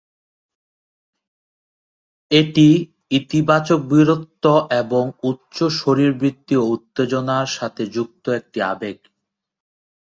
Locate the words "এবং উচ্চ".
4.81-5.57